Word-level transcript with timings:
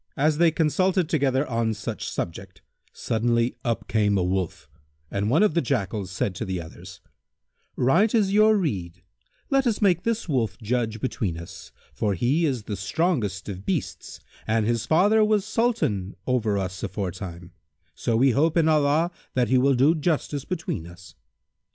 As 0.17 0.39
they 0.39 0.49
consulted 0.49 1.07
together 1.07 1.47
on 1.47 1.75
such 1.75 2.09
subject, 2.09 2.63
suddenly 2.91 3.55
up 3.63 3.87
came 3.87 4.17
a 4.17 4.23
Wolf, 4.23 4.67
and 5.11 5.29
one 5.29 5.43
of 5.43 5.53
the 5.53 5.61
Jackals 5.61 6.09
said 6.09 6.33
to 6.33 6.43
the 6.43 6.59
others, 6.59 7.01
"Right 7.75 8.11
is 8.15 8.33
your 8.33 8.55
rede; 8.57 9.03
let 9.51 9.67
us 9.67 9.79
make 9.79 10.01
this 10.01 10.27
Wolf 10.27 10.57
judge 10.57 11.01
between 11.01 11.37
us, 11.37 11.71
for 11.93 12.15
he 12.15 12.47
is 12.47 12.63
the 12.63 12.75
strongest 12.75 13.47
of 13.47 13.63
beasts 13.63 14.19
and 14.47 14.65
his 14.65 14.87
father 14.87 15.23
was 15.23 15.45
Sultan 15.45 16.15
over 16.25 16.57
us 16.57 16.81
aforetime; 16.81 17.51
so 17.93 18.17
we 18.17 18.31
hope 18.31 18.57
in 18.57 18.67
Allah 18.67 19.11
that 19.35 19.49
he 19.49 19.59
will 19.59 19.75
do 19.75 19.93
justice 19.93 20.45
between 20.45 20.87
us." 20.87 21.13